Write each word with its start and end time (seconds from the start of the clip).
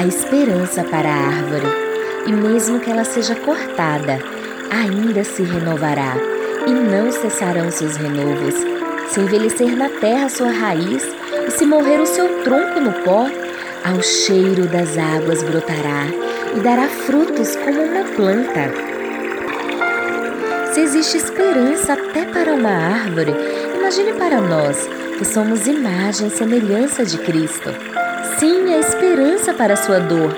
há 0.00 0.06
esperança 0.06 0.82
para 0.84 1.10
a 1.10 1.26
árvore, 1.26 1.66
e 2.26 2.32
mesmo 2.32 2.80
que 2.80 2.90
ela 2.90 3.04
seja 3.04 3.34
cortada, 3.34 4.18
ainda 4.70 5.22
se 5.22 5.42
renovará, 5.42 6.16
e 6.66 6.70
não 6.70 7.12
cessarão 7.12 7.70
seus 7.70 7.96
renovos. 7.96 8.54
Se 9.08 9.20
envelhecer 9.20 9.76
na 9.76 9.90
terra 9.90 10.30
sua 10.30 10.50
raiz, 10.50 11.06
e 11.46 11.50
se 11.50 11.66
morrer 11.66 12.00
o 12.00 12.06
seu 12.06 12.42
tronco 12.42 12.80
no 12.80 12.92
pó, 13.04 13.28
ao 13.84 14.02
cheiro 14.02 14.66
das 14.68 14.96
águas 14.96 15.42
brotará 15.42 16.06
e 16.56 16.60
dará 16.60 16.86
frutos 16.88 17.56
como 17.56 17.82
uma 17.82 18.04
planta. 18.16 18.72
Se 20.72 20.80
existe 20.80 21.18
esperança 21.18 21.92
até 21.92 22.24
para 22.24 22.54
uma 22.54 22.70
árvore, 22.70 23.34
imagine 23.76 24.14
para 24.14 24.40
nós, 24.40 24.88
que 25.18 25.26
somos 25.26 25.66
imagem 25.66 26.28
e 26.28 26.30
semelhança 26.30 27.04
de 27.04 27.18
Cristo. 27.18 27.70
Sim, 28.38 28.72
a 28.74 28.78
esperança 28.78 29.52
para 29.52 29.74
a 29.74 29.76
sua 29.76 29.98
dor, 29.98 30.36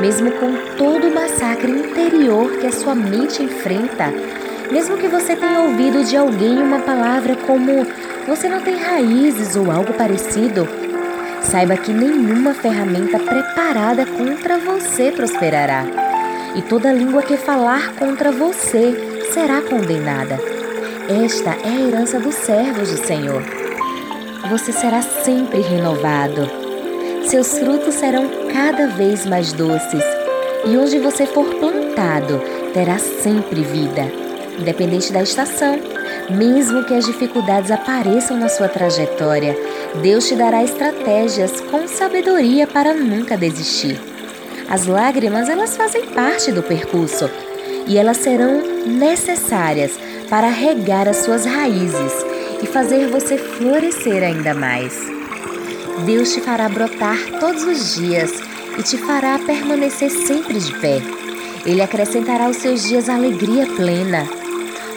mesmo 0.00 0.30
com 0.32 0.54
todo 0.76 1.06
o 1.06 1.14
massacre 1.14 1.70
interior 1.70 2.50
que 2.58 2.66
a 2.66 2.72
sua 2.72 2.94
mente 2.94 3.42
enfrenta, 3.42 4.12
mesmo 4.70 4.96
que 4.96 5.06
você 5.06 5.36
tenha 5.36 5.60
ouvido 5.60 6.04
de 6.04 6.16
alguém 6.16 6.60
uma 6.60 6.80
palavra 6.80 7.36
como 7.36 7.86
você 8.26 8.48
não 8.48 8.60
tem 8.60 8.76
raízes 8.76 9.54
ou 9.54 9.70
algo 9.70 9.92
parecido, 9.92 10.66
saiba 11.42 11.76
que 11.76 11.92
nenhuma 11.92 12.54
ferramenta 12.54 13.18
preparada 13.18 14.06
contra 14.06 14.58
você 14.58 15.12
prosperará. 15.12 15.84
E 16.56 16.62
toda 16.62 16.92
língua 16.92 17.22
que 17.22 17.36
falar 17.36 17.94
contra 17.94 18.32
você 18.32 18.94
será 19.32 19.60
condenada. 19.60 20.38
Esta 21.24 21.50
é 21.50 21.68
a 21.68 21.88
herança 21.88 22.18
dos 22.18 22.34
servos 22.34 22.90
do 22.90 23.06
Senhor. 23.06 23.42
Você 24.50 24.72
será 24.72 25.02
sempre 25.02 25.60
renovado. 25.60 26.63
Seus 27.26 27.58
frutos 27.58 27.94
serão 27.94 28.28
cada 28.52 28.86
vez 28.88 29.24
mais 29.24 29.52
doces. 29.52 30.04
E 30.66 30.76
onde 30.76 30.98
você 30.98 31.26
for 31.26 31.46
plantado, 31.54 32.40
terá 32.72 32.98
sempre 32.98 33.62
vida, 33.62 34.10
independente 34.58 35.12
da 35.12 35.22
estação. 35.22 35.78
Mesmo 36.30 36.84
que 36.84 36.94
as 36.94 37.06
dificuldades 37.06 37.70
apareçam 37.70 38.38
na 38.38 38.48
sua 38.48 38.68
trajetória, 38.68 39.56
Deus 40.02 40.28
te 40.28 40.34
dará 40.34 40.62
estratégias 40.62 41.60
com 41.62 41.88
sabedoria 41.88 42.66
para 42.66 42.94
nunca 42.94 43.36
desistir. 43.36 44.00
As 44.68 44.86
lágrimas, 44.86 45.48
elas 45.48 45.76
fazem 45.76 46.06
parte 46.06 46.52
do 46.52 46.62
percurso 46.62 47.30
e 47.86 47.98
elas 47.98 48.18
serão 48.18 48.62
necessárias 48.86 49.98
para 50.28 50.48
regar 50.48 51.08
as 51.08 51.18
suas 51.18 51.44
raízes 51.44 52.12
e 52.62 52.66
fazer 52.66 53.08
você 53.08 53.36
florescer 53.36 54.22
ainda 54.22 54.54
mais. 54.54 55.23
Deus 56.02 56.32
te 56.32 56.40
fará 56.40 56.68
brotar 56.68 57.16
todos 57.38 57.62
os 57.62 57.94
dias 57.94 58.32
e 58.76 58.82
te 58.82 58.98
fará 58.98 59.38
permanecer 59.38 60.10
sempre 60.10 60.58
de 60.58 60.74
pé. 60.80 61.00
Ele 61.64 61.80
acrescentará 61.80 62.46
aos 62.46 62.56
seus 62.56 62.82
dias 62.82 63.08
alegria 63.08 63.66
plena 63.66 64.26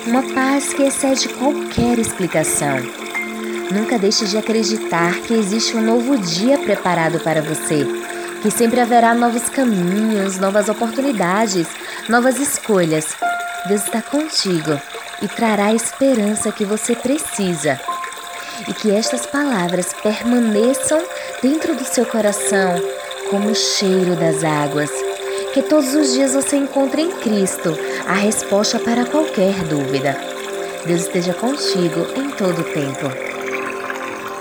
uma 0.08 0.24
paz 0.34 0.74
que 0.74 0.84
excede 0.84 1.30
qualquer 1.30 2.00
explicação. 2.00 2.78
Nunca 3.72 4.00
deixe 4.00 4.26
de 4.26 4.38
acreditar 4.38 5.14
que 5.22 5.34
existe 5.34 5.76
um 5.76 5.82
novo 5.82 6.18
dia 6.18 6.58
preparado 6.58 7.20
para 7.20 7.42
você, 7.42 7.86
que 8.42 8.50
sempre 8.50 8.80
haverá 8.80 9.14
novos 9.14 9.50
caminhos, 9.50 10.40
novas 10.40 10.70
oportunidades, 10.70 11.68
novas 12.08 12.40
escolhas. 12.40 13.16
Deus 13.68 13.84
está 13.84 14.02
contigo 14.02 14.80
e 15.22 15.28
trará 15.28 15.66
a 15.66 15.76
esperança 15.76 16.52
que 16.52 16.64
você 16.64 16.96
precisa. 16.96 17.80
E 18.68 18.74
que 18.74 18.92
estas 18.92 19.26
palavras 19.26 19.94
permaneçam 20.02 21.04
dentro 21.42 21.76
do 21.76 21.84
seu 21.84 22.06
coração 22.06 22.76
como 23.30 23.50
o 23.50 23.56
cheiro 23.56 24.16
das 24.16 24.44
águas 24.44 24.90
que 25.58 25.64
todos 25.64 25.96
os 25.96 26.14
dias 26.14 26.36
você 26.36 26.56
encontre 26.56 27.02
em 27.02 27.10
Cristo 27.10 27.76
a 28.08 28.14
resposta 28.14 28.78
para 28.78 29.06
qualquer 29.06 29.56
dúvida. 29.64 30.16
Deus 30.86 31.02
esteja 31.02 31.34
contigo 31.34 32.06
em 32.16 32.30
todo 32.30 32.62
o 32.62 32.64
tempo. 32.64 33.27